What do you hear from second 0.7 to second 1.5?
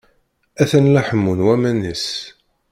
la ḥemmun